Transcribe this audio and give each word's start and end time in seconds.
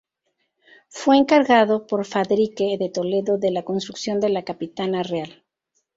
Fue 0.89 1.15
encargado 1.15 1.85
por 1.85 2.05
Fadrique 2.05 2.75
de 2.79 2.89
Toledo 2.89 3.37
de 3.37 3.51
la 3.51 3.61
construcción 3.61 4.19
de 4.19 4.29
la 4.29 4.41
Capitana 4.43 5.03
Real. 5.03 5.43